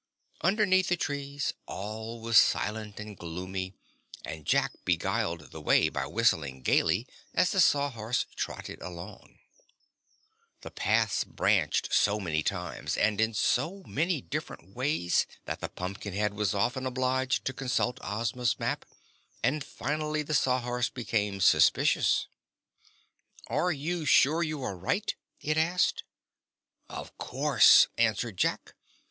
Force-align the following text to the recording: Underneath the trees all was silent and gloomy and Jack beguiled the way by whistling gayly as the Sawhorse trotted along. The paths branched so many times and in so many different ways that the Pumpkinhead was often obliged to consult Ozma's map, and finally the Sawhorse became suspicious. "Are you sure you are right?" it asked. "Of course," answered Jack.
Underneath 0.41 0.87
the 0.87 0.97
trees 0.97 1.53
all 1.67 2.21
was 2.21 2.39
silent 2.39 2.99
and 2.99 3.15
gloomy 3.15 3.75
and 4.25 4.47
Jack 4.47 4.71
beguiled 4.83 5.51
the 5.51 5.61
way 5.61 5.89
by 5.89 6.07
whistling 6.07 6.63
gayly 6.63 7.07
as 7.35 7.51
the 7.51 7.61
Sawhorse 7.61 8.25
trotted 8.35 8.81
along. 8.81 9.37
The 10.61 10.71
paths 10.71 11.23
branched 11.23 11.93
so 11.93 12.19
many 12.19 12.41
times 12.41 12.97
and 12.97 13.21
in 13.21 13.35
so 13.35 13.83
many 13.85 14.21
different 14.21 14.73
ways 14.75 15.27
that 15.45 15.59
the 15.59 15.69
Pumpkinhead 15.69 16.33
was 16.33 16.55
often 16.55 16.87
obliged 16.87 17.45
to 17.45 17.53
consult 17.53 17.99
Ozma's 18.03 18.57
map, 18.57 18.85
and 19.43 19.63
finally 19.63 20.23
the 20.23 20.33
Sawhorse 20.33 20.89
became 20.89 21.39
suspicious. 21.39 22.25
"Are 23.45 23.71
you 23.71 24.05
sure 24.07 24.41
you 24.41 24.63
are 24.63 24.75
right?" 24.75 25.13
it 25.41 25.57
asked. 25.57 26.05
"Of 26.89 27.15
course," 27.19 27.85
answered 27.99 28.37
Jack. 28.37 28.73